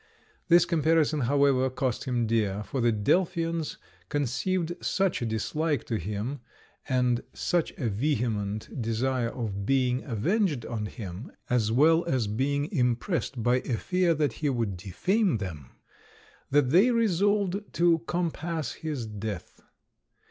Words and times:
This 0.47 0.65
comparison, 0.65 1.19
however, 1.19 1.69
cost 1.69 2.05
him 2.05 2.25
dear, 2.25 2.63
for 2.63 2.81
the 2.81 2.91
Delphians 2.91 3.77
conceived 4.09 4.73
such 4.83 5.21
a 5.21 5.27
dislike 5.27 5.83
to 5.83 5.99
him, 5.99 6.39
and 6.89 7.21
such 7.35 7.71
a 7.77 7.87
vehement 7.87 8.81
desire 8.81 9.29
of 9.29 9.63
being 9.63 10.01
avenged 10.03 10.65
on 10.65 10.87
him 10.87 11.31
(as 11.51 11.71
well 11.71 12.03
as 12.05 12.25
being 12.25 12.65
impressed 12.71 13.43
by 13.43 13.57
a 13.57 13.77
fear 13.77 14.15
that 14.15 14.33
he 14.41 14.49
would 14.49 14.75
defame 14.75 15.37
them), 15.37 15.69
that 16.49 16.71
they 16.71 16.89
resolved 16.89 17.61
to 17.73 17.99
compass 18.07 18.73
his 18.73 19.05
death. 19.05 19.61